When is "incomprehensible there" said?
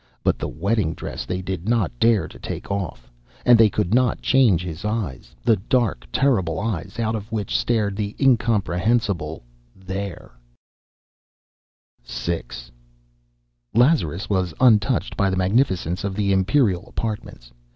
8.19-10.31